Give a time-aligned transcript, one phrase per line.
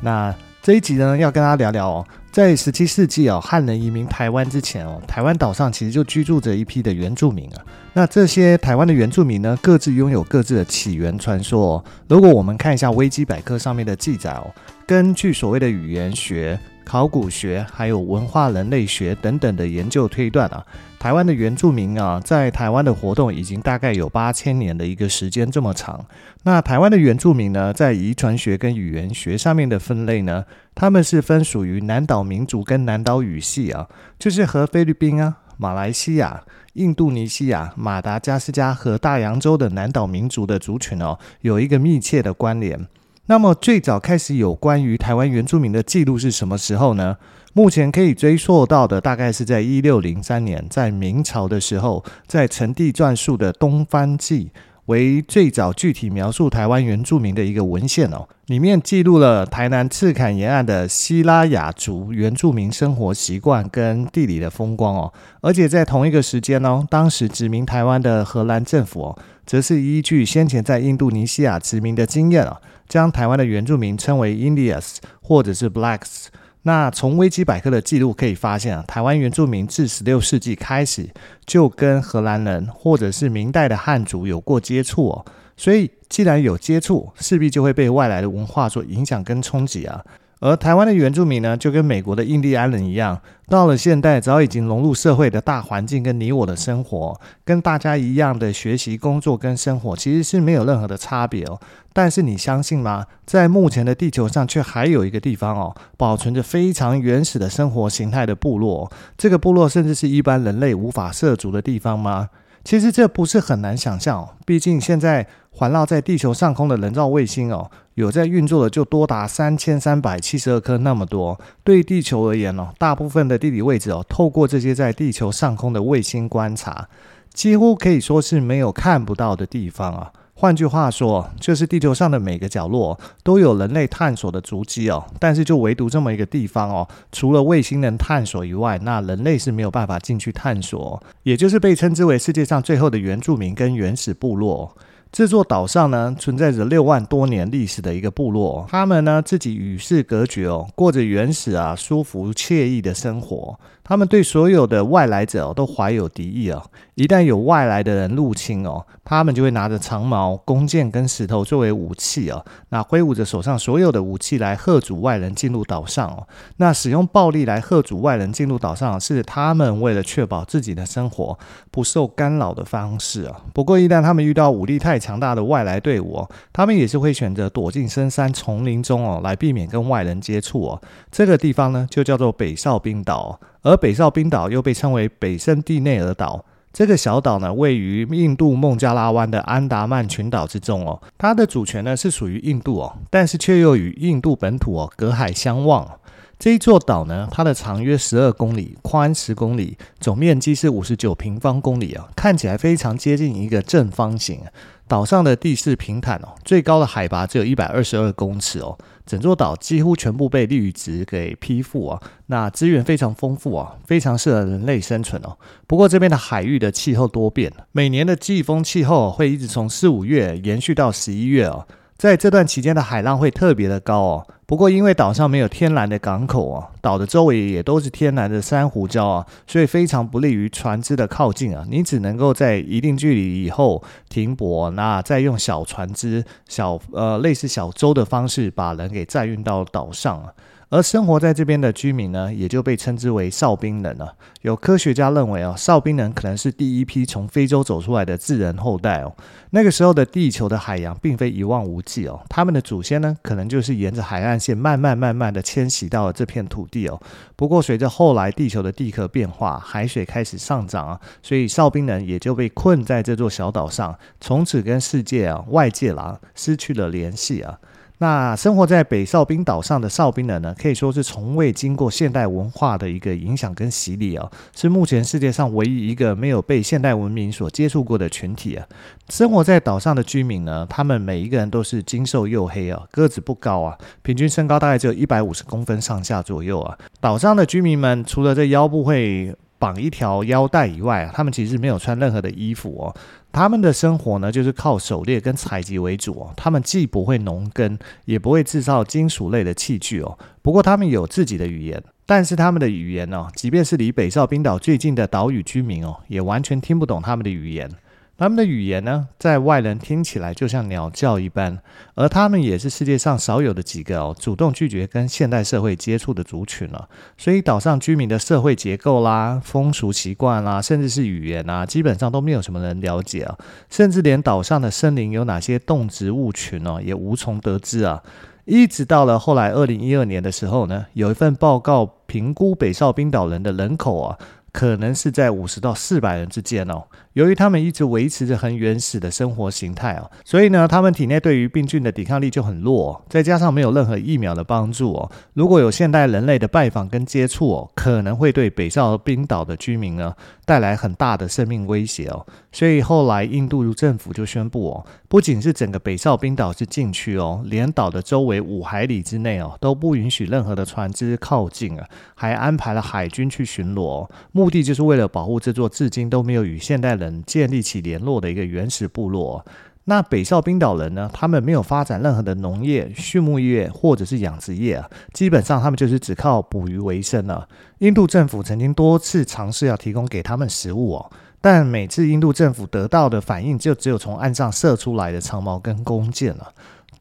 [0.00, 7.64] 那这一集呢，要跟大家聊聊哦，在十七世纪哦，汉人移民台湾之前哦，台湾岛上其实就居住着一批的原住民啊。
[7.92, 11.84] 那这些台湾的原住民呢，各自拥有各自的起源传说哦。
[12.08, 14.50] 如果我们看一下维基百科上面的记载哦，
[14.86, 16.58] 根据所谓的语言学。
[16.84, 20.64] 考古学还有文化人类学等等的研究推断啊，
[20.98, 26.04] 台湾的原住民啊，在台湾的活动已经大概有八千年的一个时间这么长。
[26.44, 30.44] 那台湾的原住民呢，在遗传学跟语言学上面的分类呢，
[30.74, 42.86] 他们是分属于南岛民族跟南岛语系啊，就是和菲律宾啊、马来西亚、印度尼西亚、马达加斯加和大洋洲的南岛民族的族群哦，有一个密切的关联。
[43.26, 47.16] 那么最早开始有关于台湾原住民的记录是什么时候呢？
[47.54, 54.46] 目前可以追溯到的大概是在一六零三年，在明朝的时候，在陈第撰述的《东番记》
[54.86, 72.60] 为最早具体描述台湾原住民的一个文献哦，里面记录了台南赤崁沿岸的西拉雅族原住民生活习惯跟地理的风光哦，而且在同一个时间哦，当时殖民台湾的荷兰政府哦，则是依据先前在印度尼西亚殖民的经验啊。
[72.88, 76.26] 将台湾的原住民称为 Indians 或者是 Blacks。
[76.62, 81.10] 那从维基百科的记录可以发现啊，台湾原住民自十六世纪开始
[81.44, 85.24] 就跟荷兰人或者是明代的汉族有过接触哦。
[85.56, 90.02] 所以既然有接触，势必就会被外来的文化所影响跟冲击啊。
[90.40, 93.18] 而台湾的原住民呢，就跟美国的印第安人一样，
[93.48, 101.58] 到了现代早已经融入社会的大环境跟你我的生活，跟大家一样的学习、工作跟生活，其实是没有任何的差别哦。
[101.92, 103.06] 但是你相信吗？
[103.24, 108.90] 在目前的地球上，却还有一个地方哦，保存着非常原始的生活形态的部落。
[109.16, 112.28] 这个部落甚至是一般人类无法涉足的地方吗？
[112.64, 121.38] 其实这不是很难想象哦，毕竟现在环绕在地球上空的人造卫星哦，有在运作的就多达三千三百七十二颗那么多。
[121.62, 126.88] 对地球而言哦，大部分的地理位置哦，透过这些在地球上空的卫星观察，
[127.34, 130.10] 几乎可以说是没有看不到的地方啊。
[130.36, 144.76] 换句话说，就是地球上的每个角落都有人类探索的足迹哦，但是就唯独这么一个地方哦，除了卫星能探索以外，那人类是没有办法进去探索，也就是被称之为世界上最后的原住民跟原始部落。
[145.12, 153.56] 这座岛上呢，存在着六万多年历史的一个部落，他们呢自己与世隔绝哦，过着原始啊、舒服惬意的生活。
[153.84, 156.62] 他们对所有的外来者都怀有敌意哦。
[156.94, 166.26] 一旦有外来的人入侵哦，他们就会拿着长矛、弓箭跟石头作为武器哦，那挥舞着手上所有的武器来吓阻外人进入岛上哦。
[166.56, 171.38] 那使用暴力来吓阻外人进入岛上，是他们为了确保自己的生活
[171.70, 173.42] 不受干扰的方式啊。
[173.52, 180.80] 不过一旦他们遇到武力太强大的外来队伍哦，他们也是会选择躲进深山丛林中哦，来避免跟外人接触哦。
[181.10, 183.40] 这个地方呢，就叫做北哨冰岛。
[183.64, 191.00] 而北哨兵岛又被称为北圣蒂内尔岛，这个小岛呢，位于印度孟加拉湾的安达曼群岛之中哦。
[191.16, 195.98] 它的主权呢是属于印度哦，但是却又与印度本土哦隔海相望。
[196.38, 204.40] 这一座岛呢，它的长约十二公里，宽十公里，总面积是五十九平方公里啊，看起来非常接近一个正方形。
[204.86, 208.76] 岛上的地势平坦哦，最高的海拔只有一百二十二公尺哦。
[209.06, 215.36] 整座岛几乎全部被绿植给披覆啊，那资源非常丰富啊，非常适合人类生存哦。
[215.66, 221.66] 不过这边的海域的气候多变，每年的季风气候会一直从四五月延续到十一月哦。
[222.04, 224.26] 在这段期间的海浪会特别的高哦。
[224.44, 231.64] 不过因为岛上没有天然的港口啊，岛的周围也都是天然的珊瑚礁啊，所以非常不利于船只的靠近啊。
[231.66, 240.28] 你只能够在一定距离以后停泊，那再用小船只、小呃类似小舟的方式把人给载运到岛上啊。
[240.70, 244.16] 而生活在这边的居民呢，也就被称之为哨兵人了。
[244.42, 249.14] 有科学家认为啊，哨兵人可能是第一批从非洲走出来的智人后代哦。
[249.50, 257.00] 那个时候的地球的海洋并非一望无际哦，他们的祖先呢，可能就是沿着海岸线慢慢慢慢的迁徙到了这片土地哦。
[257.36, 267.58] 不过随着后来地球的地壳变化，海水开始上涨啊，所以哨兵人也就被困在这座小岛上，从此跟世界啊外界啦失去了联系啊。
[267.98, 278.66] 那生活在北哨兵岛上的哨兵人呢，可以说是从未经过现代文化的一个影响跟洗礼啊，是目前世界上唯一一个没有被现代文明所接触过的群体啊。
[279.08, 286.76] 生活在岛上的居民呢，他们每一个人都是精瘦黝黑啊，个子不高啊，平均身高大概只有一百五十公分上下左右啊。
[287.00, 292.94] 岛上的居民们除了这腰部会绑一条腰带以外啊，他们其实没有穿任何的衣服哦。
[293.32, 296.32] 他们的生活呢，就是靠狩猎跟采集为主哦。
[296.36, 300.18] 他们既不会农耕，也不会制造金属类的器具哦。
[300.42, 307.70] 不过他们有自己的语言，但是他们的语言呢，即便是离北少冰岛最近的岛屿居民哦，也完全听不懂他们的语言。
[308.16, 311.58] 他们的语言呢，在外人听起来就像鸟叫一般，
[311.96, 316.88] 而他们也是世界上少有的几个哦，主动拒绝跟现代社会接触的族群了。
[317.18, 323.36] 所以岛上居民的社会结构啦、风俗习惯啦，甚至是语言啊，基本上都没有什么人了解啊，
[323.68, 328.00] 甚至连岛上的森林有哪些动植物群哦，也无从得知啊。
[328.44, 334.18] 一直到了后来，二零一二年的时候呢，有一份报告评估北绍宾岛人的人口啊。
[334.52, 336.84] 可能是在五十到四百人之间哦。
[337.14, 343.02] 由于他们一直维持着很原始的生活形态哦，所以呢，他们体内对于病菌的抵抗力就很弱。
[343.08, 350.12] 再加上没有任何疫苗的帮助哦，如果有现代人类的拜访跟接触哦，可能会对北绍宾岛的居民呢
[350.44, 352.26] 带来很大的生命威胁哦。
[352.52, 364.08] 所以后来印度政府就宣布哦，不仅是整个北绍宾岛是禁区哦，连岛的周围五海里之内哦都不允许任何的船只靠近啊，还安排了海军去巡逻。
[364.32, 369.44] 目的就是为了保护这座至今都没有与现代人建立起联络的一个原始部落。
[369.86, 371.10] 那北哨冰岛人呢？
[371.12, 377.46] 他们没有发展任何的农业、畜牧业或者是养殖业啊，基本上他们就是只靠捕鱼为生了。
[377.80, 386.50] 印度政府曾经多次尝试要提供给他们食物哦，但每次印度政府得到的反应就只有从岸上射出来的长矛跟弓箭了。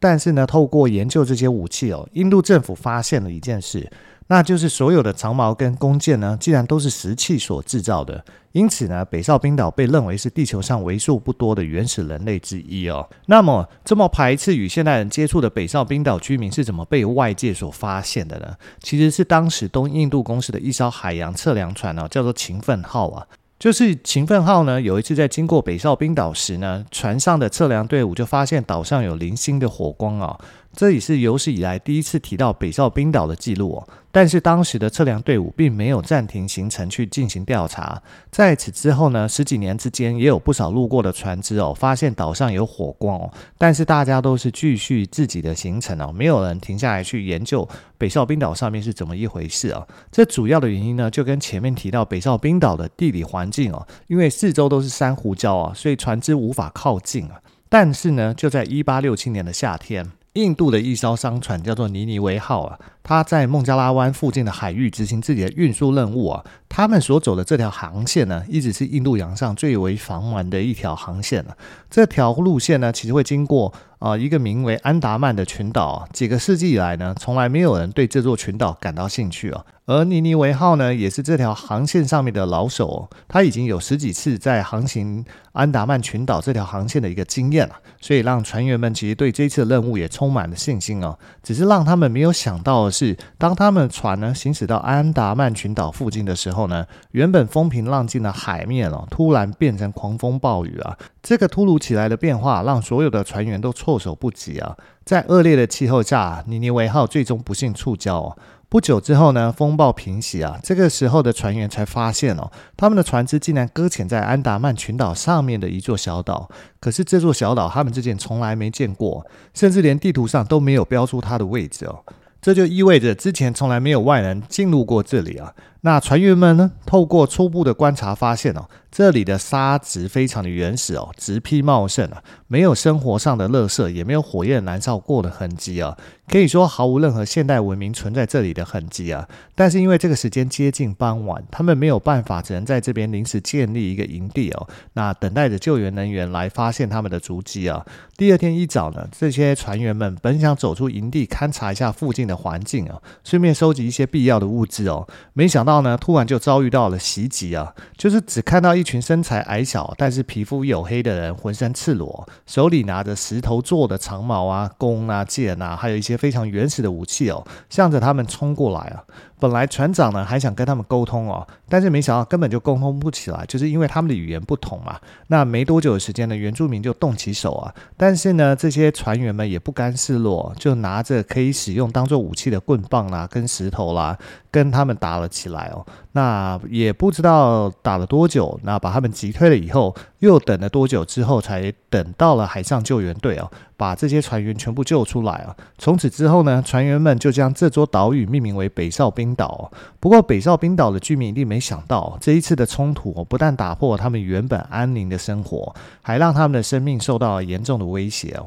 [0.02, 3.90] 但是呢，透过研究这些武器哦，印度政府发现了一件事。
[4.28, 8.24] 那就是所有的长矛跟弓箭呢，既然都是石器所制造的，
[8.54, 13.08] 因此呢，北少冰岛被认为是地球上为数不多的原始人类之一哦。
[13.26, 18.56] 那么，这么排斥与现代人接触的北少冰岛居民是怎么被外界所发现的呢？
[18.80, 23.28] 其实是当时东印度公司的一艘海洋测量船哦，叫做勤奋号啊。
[23.60, 30.38] 就是勤奋号呢，有一次在经过北少冰岛时呢，船上的测量队伍就发现岛上有零星的火光啊。
[30.76, 38.02] 这也是有史以来第一次提到北绍宾岛的记录哦，但是当时的测量队伍并没有暂停行程去进行调查。
[38.32, 47.68] 在此之后呢，十几年之间也有不少路过的船只哦，发现岛上有火光哦，但是大家都是继续自己的行程哦，没有人停下来去研究
[48.00, 49.86] 北绍宾岛上面是怎么一回事啊。
[50.12, 57.40] 这主要的原因呢，就跟前面提到北绍宾岛的地理环境哦，因为四周都是珊瑚礁啊，所以船只无法靠近啊。
[57.70, 60.12] 但是呢，就在一八六七年的夏天。
[60.34, 66.44] 印度的一艘商船叫做尼尼维号啊，它在孟加拉湾附近的海域执行自己的运输任务啊。
[66.68, 71.56] 他们所走的这条航线呢，一直是印度洋上最为繁忙的一条航线了。
[71.88, 73.72] 这条路线呢，其实会经过
[74.04, 76.06] 啊、一个名为安达曼的群岛。
[76.12, 79.66] 几个世纪以来呢，从来没有人对这座群岛感到兴趣哦。
[79.86, 83.10] 而尼尼维号呢，也是这条航线上面的老手哦。
[83.28, 91.18] 他已经有十几次在航行安达曼群岛这条航线的一个经验了，所以让船员们其实对这次的任务也充满了信心哦。
[91.42, 96.68] 只是让他们没有想到的是，当他们船呢行驶到安达曼群岛附近的时候。
[96.68, 100.98] 呢，原本风平浪静的海面哦，突然变成狂风暴雨啊！
[101.22, 104.76] 这个突如其来的变化，让所有的船员都措措手不及啊！
[105.06, 108.36] 在恶劣的气候下，尼尼维号最终不幸触礁。
[108.68, 116.50] 不久之后呢，风暴平息啊，这个时候的船员才发现哦，他们的船只竟然搁浅在安达曼群岛上面的一座小岛。
[116.80, 119.24] 可是这座小岛，他们之前从来没见过，
[119.54, 122.00] 甚至连地图上都没有标出它的位置哦。
[122.44, 125.54] 这就意味着之前从来没有外人进入过这里啊。
[125.86, 139.28] 那船员们呢，透过初步的观察发现哦，这里的沙质非常的原始哦，植批茂盛啊，没有生活上的垃圾，也没有火焰燃烧过的痕迹啊，可以说毫无任何现代文明存在这里的痕迹啊。
[139.54, 147.86] 但是因为这个时间接近傍晚，他们没有办法，只能在这边临时建立一个营地哦，那等待着救援人员来发现他们的足迹啊。
[148.18, 155.84] 第二天一早呢，这些船员们本想走出营地勘察一下附近的环境啊，顺便收集一些必要的物资哦，没想到。
[155.84, 157.74] 呢，突然就遭遇到了袭击啊！
[157.98, 169.04] 就是只看到一群身材矮小，但是皮肤黝黑的人，浑身赤裸，手里拿着石头做的长矛啊、弓啊、箭啊，还有一些非常原始的武器哦，向着他们冲过来啊。
[169.40, 174.96] 本来船长呢还想跟他们沟通哦，但是没想到根本就沟通不起来，就是因为他们的语言不同嘛。
[175.26, 177.74] 那没多久的时间呢，原住民就动起手啊。
[177.98, 184.16] 但是呢，这些船员们也不甘示弱，就拿着可以使用当做武器的棍棒啦、跟石头啦，
[184.52, 185.84] 跟他们打了起来哦。
[186.12, 195.56] 那也不知道打了多久，那把他们击退了以后，又等了多久之后，才等到了海上救援队哦，把这些船员全部救出来啊。
[195.80, 199.72] 从此之后呢，船员们就将这座岛屿命名为北哨冰岛。
[200.00, 208.38] 不过，北哨冰岛的居民一定没想到，这一次的冲突不但打破他们原本安宁的生活，还让他们的生命受到了严重的威胁。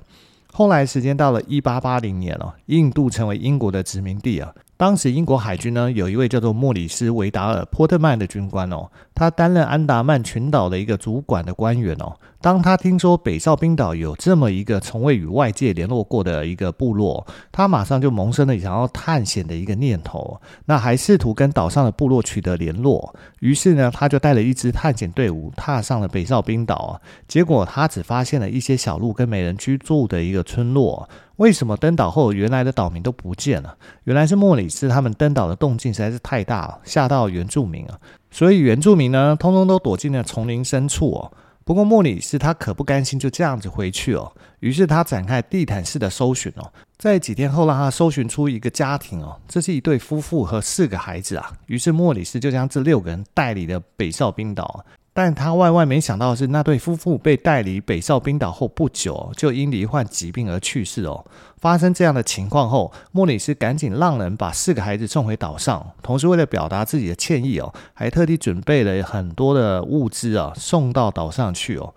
[0.52, 4.52] 后来，时间到了一八八零年了，印度成为英国的殖民地啊。
[4.78, 12.14] 当时英国海军呢，有一位叫做莫里斯·维达尔·波特曼的军官哦，他担任安达曼群岛的一个主管的官员哦。
[12.42, 20.38] 当他听说北哨冰岛有这么一个从未与外界联络过的一个部落，他马上就萌生了想要探险的一个念头。
[20.66, 23.14] 那还试图跟岛上的部落取得联络。
[23.40, 27.00] 于是呢，他就带了一支探险队伍踏上了北哨冰岛。
[27.26, 31.08] 结果他只发现了一些小路跟没人居住的一个村落。
[31.36, 33.76] 为什么登岛后原来的岛民都不见了？
[34.04, 37.98] 原来是莫里斯他们登岛的动静实在是太大了，吓到原住民啊！
[38.30, 41.32] 所以原住民呢，通通都躲进了丛林深处哦。
[41.64, 51.52] 不过莫里斯他可不甘心就这样子回去哦，于是他展开地毯式的搜寻哦，在几天后让他搜寻出一个家庭哦，这是一对夫妇和四个孩子啊。
[51.66, 54.84] 于是莫里斯就将这六个人带离了北哨冰岛。
[55.16, 61.24] 但他万万没想到的是，那对夫妇被带离北少冰岛后不久，就因罹患疾病而去世哦。
[61.56, 71.94] 发生这样的情况后，莫里斯赶紧让人把四个孩子送回岛上，同时为了表达自己的歉意哦，还特地准备了很多的物资啊，送到岛上去哦。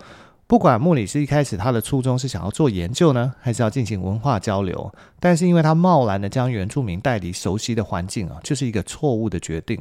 [0.47, 9.77] 不管莫里斯一开始他的初衷是想要做研究呢，还是要进行文化交流，但是因为他贸然的将原住民带离熟悉的环境啊，就是一个错误的决定。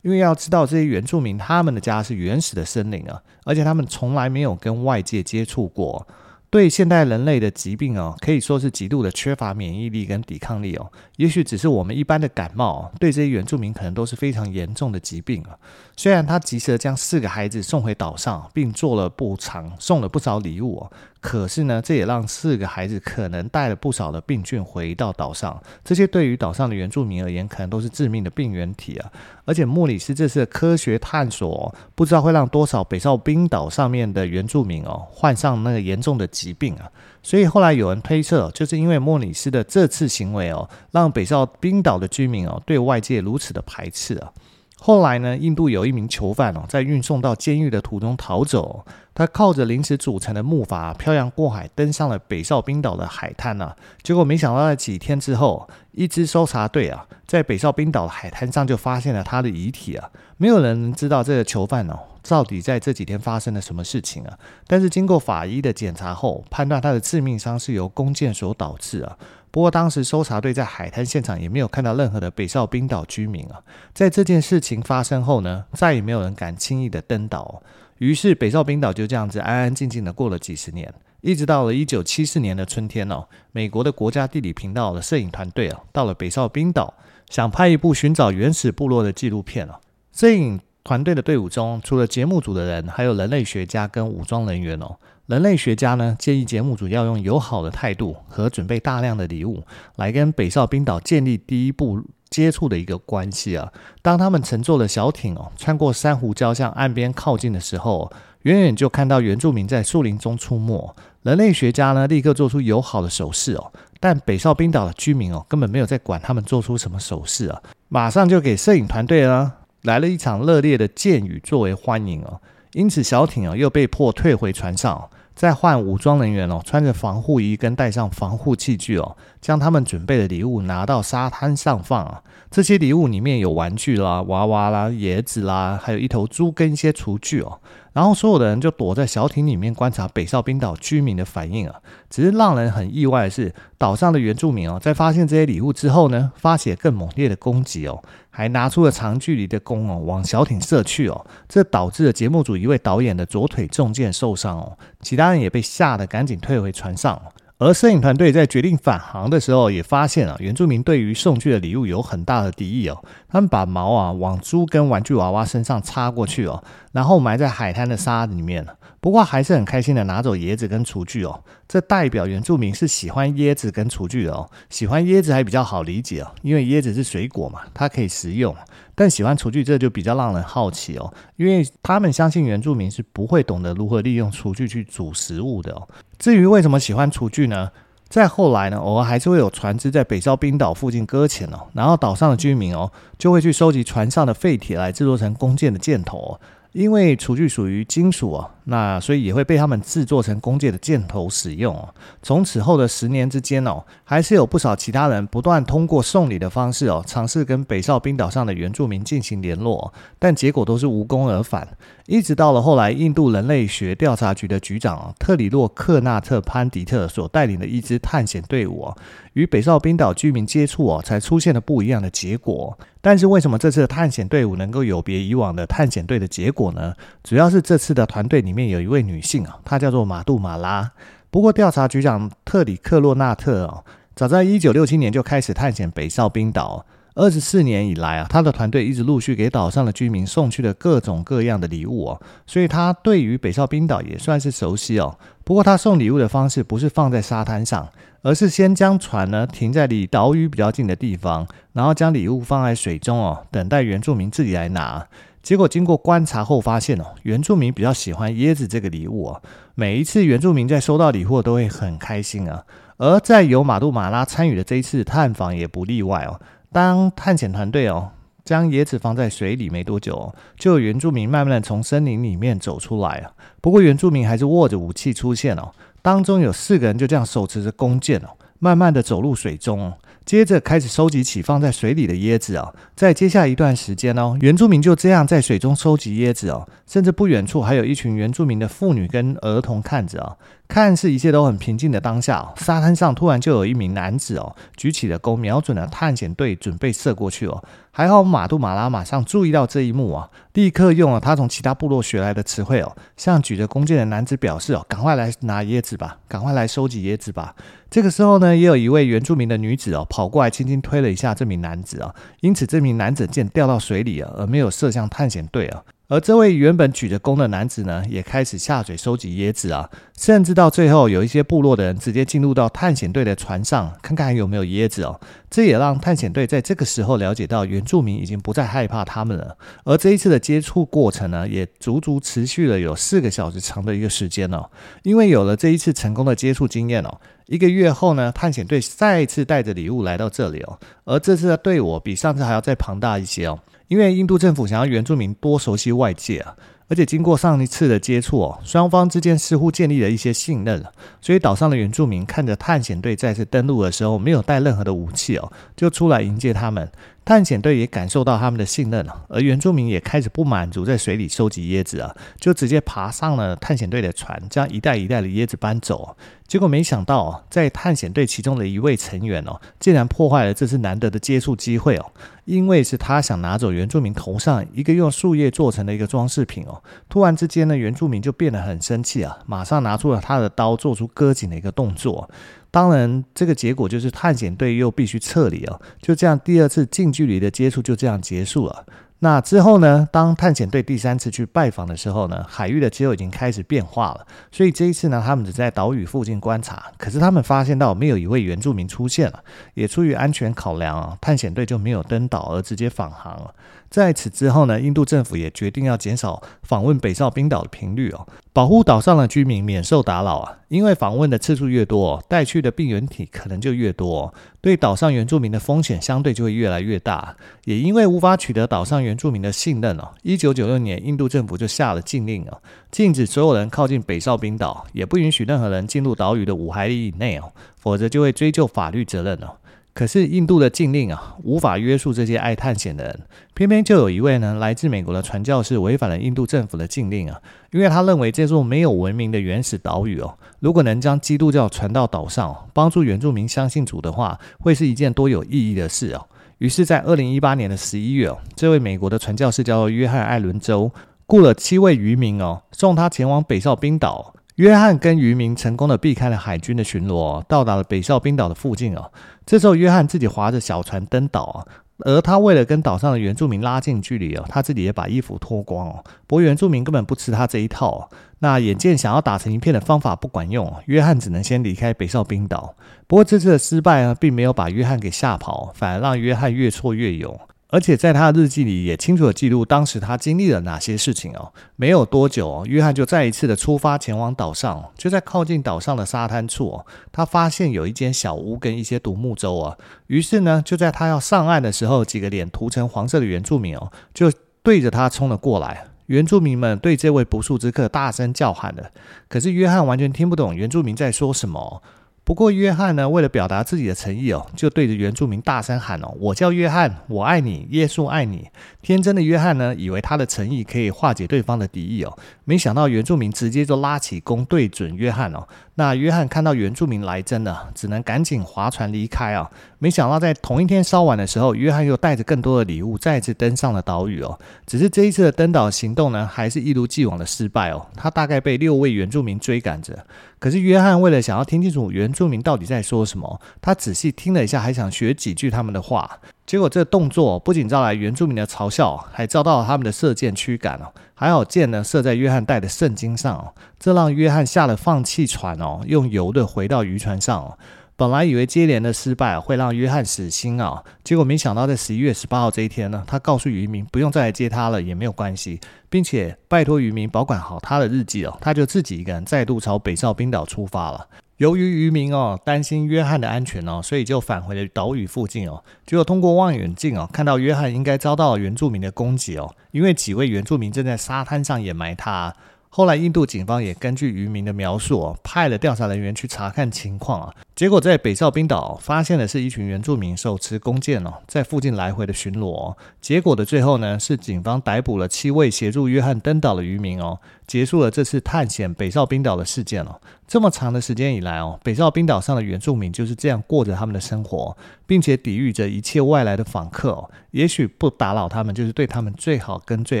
[0.02, 6.06] 因为要知道，这些原住民他们的家是原始的森林啊，而且他们从来没有跟外界接触过。
[6.50, 10.90] 对现代人类的疾病哦，可以说是极度的缺乏免疫力跟抵抗力哦。
[11.16, 15.58] 也许只是我们一般的感冒，对这些原住民可能都是非常严重的疾病啊。
[15.94, 20.90] 虽然他及时的将四个孩子送回岛上，并做了补偿，送了不少礼物哦。
[21.20, 25.60] 可是呢，这也让四个孩子可能带了不少的病菌回到岛上。
[25.84, 29.10] 这些对于岛上的原住民而言，可能都是致命的病原体啊！
[29.44, 36.88] 而且莫里斯这次的科学探索，不知道会让多少北少冰岛上面的原住民哦，患上那个严重的疾病啊！
[37.22, 44.32] 所以后来有人推测，就是因为莫里斯的这次行为哦，让北少冰岛的居民哦，对外界如此的排斥啊！
[44.80, 48.84] 后来呢，印度有一名囚犯哦，在运送到监狱的途中逃走。
[49.12, 53.74] 他靠着临时组成的木筏漂洋过海，登上了北少冰岛的海滩啊。
[54.00, 60.08] 结果没想到，在几天之后，一支搜查队啊，在北少冰岛的海滩上就发现了他的遗体啊。
[60.36, 64.38] 没有人知道这个囚犯哦，到底在这几天发生了什么事情啊。
[64.68, 69.18] 但是经过法医的检查后，判断他的致命伤是由弓箭所导致啊。
[69.50, 73.62] 不过当时搜查队在海滩现场也没有看到任何的北少冰岛居民啊。
[73.94, 77.62] 在这件事情发生后呢，再也没有人敢轻易的登岛。
[77.98, 86.94] 于是北少冰岛就这样子安安静静的过了几十年，一直到了一九七四年的春天哦，美国的国家地理频道的摄影团队啊，到了北少冰岛，
[87.28, 89.80] 想拍一部寻找原始部落的纪录片哦。
[90.12, 94.96] 摄影团队的队伍中，除了节目组的人，还有人类学家跟武装人员哦。
[95.28, 99.62] 人类学家呢，建议节目组要用友好的态度和准备大量的礼物，
[99.96, 103.70] 来跟北少冰岛建立第一步接触的一个关系啊。
[104.00, 108.10] 当他们乘坐的小艇哦，穿过珊瑚礁向岸边靠近的时候，
[108.44, 110.96] 远远就看到原住民在树林中出没。
[111.22, 113.70] 人类学家呢，立刻做出友好的手势哦，
[114.00, 122.40] 但北少冰岛的居民哦，根本没有在管他们做出什么手势啊，马上就给摄影团队呢来了一场热烈的箭雨作为欢迎哦。
[122.72, 125.10] 因此，小艇啊又被迫退回船上。
[125.38, 132.22] 再换武装人员哦，穿着防护衣跟带上防护器具哦，将他们准备的礼物拿到沙滩上放啊。
[132.50, 137.60] 这些礼物里面有玩具啦、娃娃啦、椰子啦，还有一头猪跟一些厨具哦。
[137.92, 141.74] 然后所有的人就躲在小艇里面观察北哨冰岛居民的反应啊。
[142.08, 151.26] 只是让人很意外的是，岛上的原住民哦，在发现这些礼物之后呢，发起了更猛烈的攻击哦，还拿出了长距离的弓哦，往小艇射去哦。
[151.48, 157.20] 这导致了节目组一位导演的左腿中箭受伤哦，其他人也被吓得赶紧退回船上。
[157.58, 163.04] 而摄影团队在决定返航的时候，也发现啊，原住民对于送去的礼物有很大的敌意哦。
[163.28, 168.66] 他们把毛啊往猪跟玩具娃娃身上插过去哦，然后埋在海滩的沙里面。
[169.00, 171.44] 不过还是很开心的拿走椰子跟厨具哦。
[171.68, 174.50] 这代表原住民是喜欢椰子跟厨具的哦。
[174.70, 178.54] 喜欢椰子还比较好理解哦，因为椰子是水果嘛，它可以食用。
[178.96, 185.80] 但喜欢厨具这就比较让人好奇哦，因为他们相信原住民是不会懂得如何利用厨具去煮食物的。
[186.18, 187.70] 至于为什么喜欢厨具呢？
[188.08, 196.40] 再后来呢，偶尔还是会有船只在北哨冰岛附近搁浅哦，然后岛上的居民哦就会去收集船上的废铁来制作成弓箭的箭头。
[196.72, 201.94] 因为厨具属于金属哦，那所以也会被他们制作成弓箭的箭头使用哦。
[202.22, 211.66] 从此后的十年之间哦，还是有不少其他人不断通过送礼的方式哦，尝试跟北哨冰岛上的原住民进行联络，但结果都是无功而返。
[212.06, 218.90] 一直到了后来，印度人类学调查局的局长特里洛克纳特潘迪特所带领的一支探险队伍
[219.38, 222.76] 与北哨冰岛居民接触哦，才出现了不一样的结果。
[223.00, 226.92] 但是为什么这次的探险队伍能够有别以往的探险队的结果呢？
[227.22, 230.90] 主要是这次的团队里面有一位女性啊，她叫做马杜马拉。
[231.30, 233.84] 不过调查局长特里克洛纳特哦，
[234.16, 236.84] 早在一九六七年就开始探险北哨冰岛。
[237.18, 245.18] 二十四年以来啊，他的团队一直陆续给岛上的居民送去了各种各样的礼物哦，所以他对于北哨冰岛也算是熟悉哦。
[245.42, 247.88] 不过他送礼物的方式不是放在沙滩上，
[248.22, 255.04] 而是先将船呢停在离岛屿比较近的地方，然后将礼物放在水中哦，等待原住民自己来拿。
[255.42, 259.42] 结果经过观察后发现哦，原住民比较喜欢椰子这个礼物哦。
[259.74, 262.62] 每一次原住民在收到礼物都会很开心啊，
[262.98, 266.38] 而在由马杜马拉参与的这一次探访也不例外哦。
[266.72, 268.10] 当探险团队哦
[268.44, 273.32] 将椰子放在水里没多久哦，就有原住民慢慢的从森林里面走出来啊。
[273.60, 275.70] 不过原住民还是握着武器出现哦，
[276.00, 279.92] 当中有四个人就这样手持着弓箭哦，慢慢的走入水中。
[280.28, 290.36] 接着开始收集起放在水里的椰子哦，在接下一段时间哦，原住民就这样在水中收集椰子哦，甚至不远处还有一群原住民的妇女跟儿童看着哦，
[290.68, 297.64] 看似一切都很平静的当下，沙滩上突然就有一名男子哦，举起了弓，瞄准了探险队，准备射过去哦。
[297.98, 307.56] 还好马杜马拉马上注意到这一幕啊，立刻用了他从其他部落学来的词汇哦，向举着弓箭的男子表示哦，赶快来拿椰子吧，赶快来收集椰子吧。
[307.90, 315.82] 这个时候呢，也有一位原住民的女子哦，跑过来轻轻推了一下这名男子啊，因此这名男子箭掉到水里啊，而没有射向探险队啊。
[316.10, 325.20] 而这位原本举着弓的男子呢，也开始下水收集椰子啊，甚至到最后有一些部落的人直接进入到探险队的船上，看看还有没有椰子哦。
[325.50, 329.54] 这也让探险队在这个时候了解到原住民已经不再害怕他们了。
[329.84, 334.70] 而这一次的接触过程呢，也足足持续了有四个小时长的一个时间哦。
[335.02, 343.58] 因为有了这一次成功的接触经验哦，一个月后呢，探险队再一次带着礼物来到这里哦，而这次的队伍比上次还要再庞大一些哦。
[343.88, 346.54] 因为印度政府想要原住民多熟悉外界啊，
[346.88, 350.84] 而且经过上一次的接触哦，双方之间似乎建立了一些信任，
[351.20, 356.90] 所以岛上的原住民看着探险队再次登陆的时候，没有带任何的武器哦，就出来迎接他们。
[357.28, 366.16] 探险队也感受到他们的信任了，而原住民也开始不满足在水里收集椰子啊，就直接爬上了探险队的船，将一袋一袋的椰子搬走。
[366.46, 372.06] 结果没想到，在探险队其中的一位成员哦，竟然破坏了这次难得的接触机会哦，
[372.46, 376.82] 因为是他想拿走原住民头上一个用树叶做成的一个装饰品哦。
[377.10, 382.30] 突然之间呢，原住民就变得很生气啊，马上拿出了他的刀，做出割颈的一个动作。
[382.78, 385.80] 当然，这个结果就是探险队又必须撤离哦。
[386.00, 388.86] 就这样，第二次近距离的接触就这样结束了。
[389.18, 394.24] 那之后呢，当探险队第三次去拜访的时候呢，海域的气候已经开始变化了。
[394.52, 396.84] 所以这一次呢，他们只在岛屿附近观察。
[396.96, 399.42] 可是他们发现到没有一位原住民出现了，
[399.74, 403.52] 也出于安全考量啊，探险队就没有登岛，而直接返航了。
[403.90, 410.58] 在此之后呢，印度政府也决定要减少访问北哨冰岛的频率哦，保护岛上的居民免受打扰啊。
[410.68, 417.36] 因为访问的次数越多，带去的病原体可能就越多，对岛上原住民的风险相对就会越来越大。
[417.64, 429.56] 也因为无法取得岛上原住民的信任哦，一九九六年，印度政府就下了禁令哦，禁止所有人靠近北哨冰岛，也不允许任何人进入岛屿的五海里以内哦，否则就会追究法律责任哦。
[429.98, 433.20] 可是印度的禁令啊，无法约束这些爱探险的人。
[433.52, 446.24] 偏偏就有一位呢，来自美国的传教士违反了印度政府的禁令啊，因为他认为这座没有文明的原始岛屿哦，如果能将基督教传到岛上，帮助原住民相信主的话，会是一件多有意义的事哦。
[446.58, 450.92] 于是，在二零一八年的十一月哦，这位美国的传教士叫做约翰·艾伦州，
[451.26, 454.32] 雇了七位渔民哦，送他前往北哨冰岛。
[454.58, 459.12] 约翰跟渔民成功的避开了海军的巡逻，到达了北哨兵岛的附近哦。
[459.46, 461.66] 这时候，约翰自己划着小船登岛啊。
[461.98, 466.04] 而他为了跟岛上的原住民拉近距离哦，他自己也把衣服脱光哦。
[466.26, 468.10] 不过原住民根本不吃他这一套。
[468.40, 472.74] 那眼见想要打成一片的方法不管用，约翰只能先离开北哨兵岛。
[473.06, 477.38] 不过这次的失败呢，并没有把约翰给吓跑，反而让约翰越挫越勇。
[477.70, 481.52] 而且在他的日记里也清楚地记录当时他经历了哪些事情哦。
[481.76, 484.90] 没有多久哦，约翰就再一次的出发前往岛上。
[484.96, 489.76] 就在靠近岛上的沙滩处哦，他发现有一间小屋跟一些独木舟啊。
[490.06, 495.88] 于是呢，就在他要上岸的时候，几个脸涂成黄色的原住民哦，就对着他冲了过来。
[496.06, 498.90] 原住民们对这位不速之客大声叫喊了，
[499.28, 501.82] 可是约翰完全听不懂原住民在说什么。
[502.28, 508.48] 不过约翰呢，为了表达自己的诚意哦，就对着原住民大声喊哦：“我叫约翰，我爱你，耶稣爱你。”
[508.82, 515.48] 天真的约翰呢，以为他的诚意可以化解对方的敌意哦，没想到原住民直接就拉起弓对准约翰哦。
[515.78, 519.48] 那约翰看到原住民来真了，只能赶紧划船离开啊。
[519.78, 524.36] 没想到在同一天稍晚的时候，约翰又带着更多的礼物再次登上了岛屿哦。
[524.66, 527.86] 只是这一次的登岛行动呢，还是一如既往的失败哦。
[527.94, 530.04] 他大概被六位原住民追赶着。
[530.40, 536.18] 可是约翰为了想要听清楚原住民到底在说什么，他仔细听了一下，还想学几句他们的话。
[536.48, 540.90] 结果这动作不仅招来原住民的嘲笑，还遭到了他们的射箭驱赶哦。
[541.14, 547.58] 还好箭呢射在约翰带的圣经上哦，这让约翰吓得放弃船哦，用游的回到渔船上。
[547.96, 561.08] 本来以为接连的失败会让约翰死心啊，结果没想到在十一月十八号这一天呢，他告诉渔民不用再来接他了，也没有关系，并且拜托渔民保管好他的日记哦，他就自己一个人再度朝北哨冰岛出发了。
[561.38, 565.62] 由于渔民哦担心约翰的安全哦，所以就返回了岛屿附近哦。
[565.86, 572.34] 结果通过望远镜哦，看到约翰应该遭到原住民的攻击哦，因为几位原住民正在沙滩上掩埋他。
[572.70, 577.34] 后来，印度警方也根据渔民的描述哦，派了调查人员去查看情况啊。
[577.56, 582.76] 结果在北哨冰岛发现的是一群原住民手持弓箭哦，在附近来回的巡逻。
[583.00, 590.00] 结果的最后呢，是警方逮捕了七位协助约翰登岛的渔民哦，结束了这次探险北哨冰岛的事件哦。
[590.28, 594.56] 这么长的时间以来哦，北哨冰岛上的原住民就是这样过着他们的生活，
[594.86, 597.10] 并且抵御着一切外来的访客哦。
[597.32, 600.00] 也许不打扰他们，就是对他们最好跟最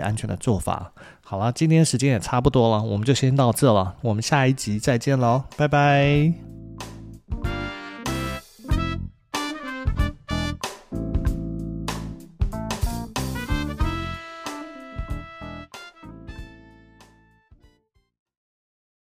[0.00, 0.92] 安全的做法。
[1.22, 6.55] 好了，今天时间也差不多了，我们就先到这了，我们下一集再见喽，拜拜。